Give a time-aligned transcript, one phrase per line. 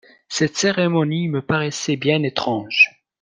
[0.29, 3.03] Cette cérémonie me paraissait bien étrange.